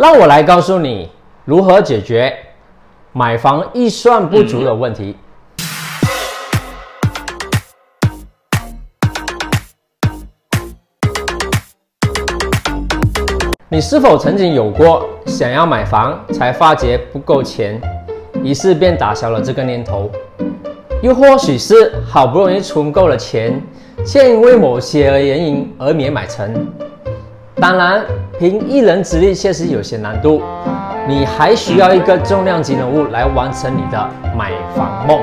[0.00, 1.10] 让我来告诉你
[1.44, 2.34] 如何解决
[3.12, 5.14] 买房预算不足的问题。
[13.68, 17.78] 你是否曾经有过想要买房，才发觉不够钱，
[18.42, 20.10] 于是便打消了这个念头？
[21.02, 23.62] 又或许是好不容易存够了钱，
[24.06, 26.66] 却因为某些原因而没买成？
[27.60, 28.02] 当然，
[28.38, 30.42] 凭一人之力确实有些难度，
[31.06, 35.20] 你还需要一个重量级人物来完成你的买房梦，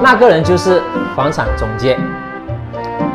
[0.00, 0.80] 那个人就是
[1.16, 1.98] 房产中介。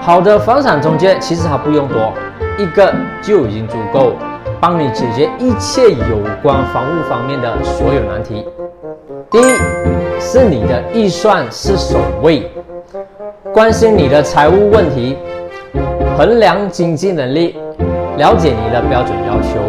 [0.02, 2.12] 好的房产中介其实还不用多，
[2.58, 4.14] 一个就已经足够。
[4.62, 8.46] 帮你解决一切有关房屋方面的所有难题。
[9.32, 9.44] 第一，
[10.20, 12.52] 是你的预算是首位，
[13.54, 15.18] 关心你的财务问题，
[16.18, 17.56] 衡量经济能力，
[18.20, 19.62] 了解你的标准要求，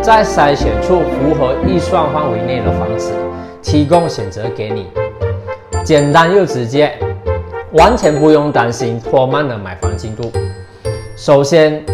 [0.00, 3.12] 再筛选出符合预算范围内的房子，
[3.60, 4.86] 提供选择给你。
[5.84, 6.90] 简单又直接，
[7.72, 10.32] 完全不用担心拖慢了买房进度。
[11.14, 11.84] 首先。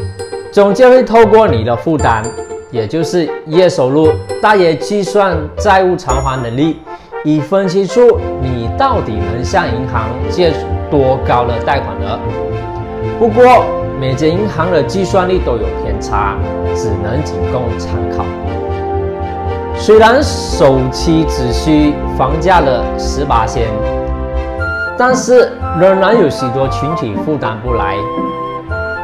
[0.51, 2.23] 中介会透过你的负担，
[2.71, 4.09] 也就是月收入，
[4.41, 6.79] 大约计算债务偿还能力，
[7.23, 10.51] 以分析出你到底能向银行借
[10.91, 12.19] 多高的贷款额。
[13.19, 13.67] 不过，
[13.99, 16.37] 每间银行的计算力都有偏差，
[16.75, 18.25] 只能仅供参考。
[19.77, 23.67] 虽然首期只需房价的十八千，
[24.97, 27.97] 但是仍然有许多群体负担不来，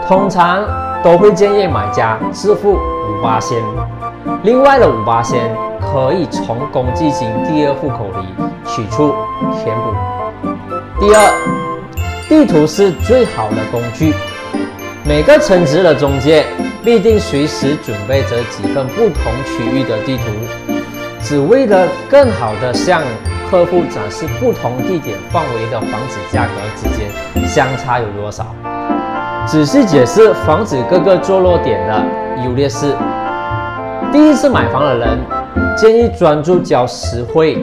[0.07, 0.63] 通常。
[1.05, 3.59] 都会建议买家支付五八仙，
[4.43, 8.27] 另外的五八仙可以从公积金第二户口里
[8.65, 9.15] 取出
[9.53, 9.93] 填补。
[10.99, 11.31] 第二，
[12.27, 14.15] 地图是最好的工具，
[15.07, 16.47] 每个称职的中介
[16.83, 20.23] 必定随时准备着几份不同区域的地图，
[21.21, 23.03] 只为了更好的向
[23.51, 28.47] 客户展示不同地点范围的房子价格之间相差有多少。
[29.47, 32.97] 仔细解释房子各个坐落点的优劣势。
[34.11, 35.19] 第一次买房的人
[35.77, 37.59] 建议专注较实惠、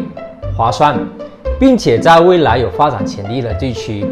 [0.55, 0.95] 划算，
[1.59, 4.05] 并且在未来有发展潜力的地区，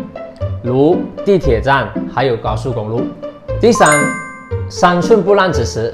[0.62, 3.02] 如地铁站还有高速公路。
[3.62, 4.00] 第三，
[4.70, 5.94] 三寸不烂之时，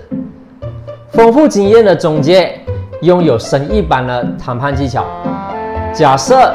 [1.10, 2.60] 丰富经验的中介
[3.02, 5.06] 拥有神一般的谈判技巧。
[5.94, 6.54] 假设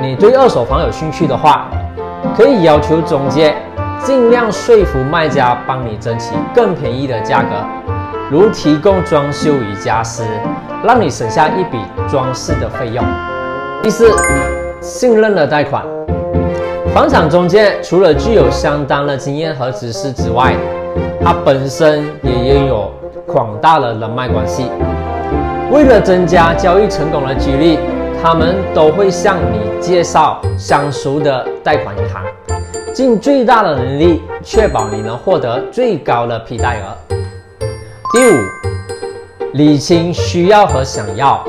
[0.00, 1.68] 你对二手房有兴趣的话，
[2.36, 3.54] 可以要求中介。
[4.02, 7.48] 尽量说服卖家帮你争取更便宜的价格，
[8.30, 10.22] 如提供装修与家私，
[10.84, 13.02] 让你省下一笔装饰的费用。
[13.82, 14.14] 第四，
[14.82, 15.82] 信任的贷款。
[16.94, 20.54] 房产中介除了具有相当的经验和知识之外，
[21.20, 22.88] 他本身也拥有
[23.26, 24.70] 广大的人脉关系。
[25.72, 27.76] 为了增加交易成功的几率，
[28.22, 32.22] 他们都会向你介绍相熟的贷款银行。
[32.92, 37.16] 尽最大的能力，确保你能获得最高的批贷额。
[38.12, 38.38] 第五，
[39.54, 41.44] 理清需要和想要。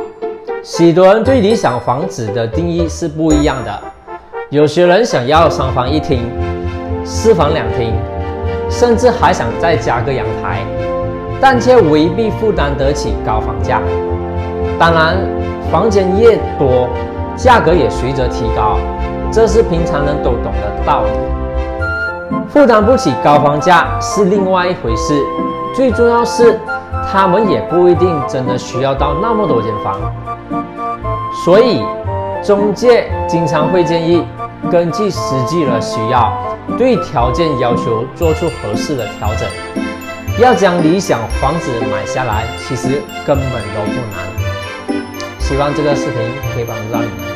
[0.63, 3.79] 许多人对理想房子的定义是不一样的。
[4.51, 6.31] 有些人想要三房一厅、
[7.03, 7.91] 四房两厅，
[8.69, 10.59] 甚至还想再加个阳台，
[11.41, 13.81] 但却未必负担得起高房价。
[14.78, 15.17] 当然，
[15.72, 16.88] 房间越多，
[17.35, 18.78] 价格也随着提高。
[19.31, 21.09] 这是平常人都懂的道理，
[22.47, 25.19] 负担不起高房价是另外一回事。
[25.73, 26.59] 最重要是，
[27.12, 30.00] 他们也不一定真的需要到那么多间房。
[31.44, 31.83] 所以，
[32.45, 34.23] 中介经常会建议
[34.69, 36.31] 根据实际的需要，
[36.78, 39.50] 对条件要求做出合适的调整。
[40.38, 45.01] 要将理想房子买下来，其实根本都不难。
[45.39, 46.22] 希望这个视频
[46.53, 47.34] 可以帮助到你们。